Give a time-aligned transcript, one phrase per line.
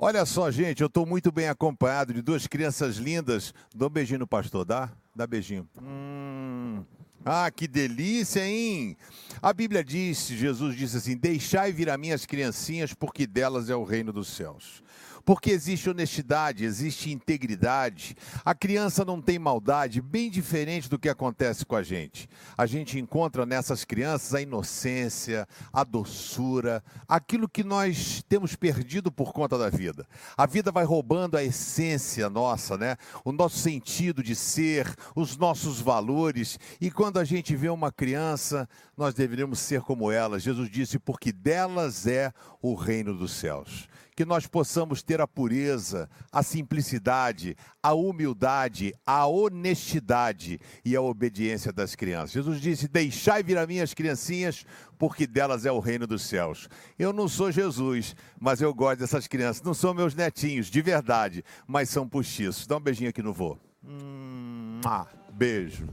[0.00, 3.52] Olha só, gente, eu estou muito bem acompanhado de duas crianças lindas.
[3.74, 4.92] Dá um beijinho no pastor, dá?
[5.12, 5.68] Dá beijinho.
[5.82, 6.84] Hum.
[7.24, 8.96] Ah, que delícia, hein?
[9.42, 13.82] A Bíblia diz, Jesus disse assim: Deixai vir a minhas criancinhas, porque delas é o
[13.82, 14.82] reino dos céus
[15.28, 18.16] porque existe honestidade, existe integridade.
[18.42, 22.26] A criança não tem maldade, bem diferente do que acontece com a gente.
[22.56, 29.34] A gente encontra nessas crianças a inocência, a doçura, aquilo que nós temos perdido por
[29.34, 30.08] conta da vida.
[30.34, 32.96] A vida vai roubando a essência nossa, né?
[33.22, 36.58] O nosso sentido de ser, os nossos valores.
[36.80, 40.42] E quando a gente vê uma criança, nós deveríamos ser como elas.
[40.42, 42.32] Jesus disse: porque delas é
[42.62, 43.86] o reino dos céus
[44.18, 51.72] que nós possamos ter a pureza, a simplicidade, a humildade, a honestidade e a obediência
[51.72, 52.32] das crianças.
[52.32, 54.66] Jesus disse: Deixai vir a minhas criancinhas,
[54.98, 56.68] porque delas é o reino dos céus.
[56.98, 59.62] Eu não sou Jesus, mas eu gosto dessas crianças.
[59.62, 62.66] Não são meus netinhos, de verdade, mas são postiços.
[62.66, 63.56] Dá um beijinho aqui no vô.
[63.84, 64.80] Hum,
[65.32, 65.86] beijo.